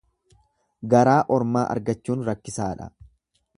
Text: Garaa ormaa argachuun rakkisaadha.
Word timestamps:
Garaa 0.93 1.19
ormaa 1.37 1.65
argachuun 1.75 2.27
rakkisaadha. 2.31 2.91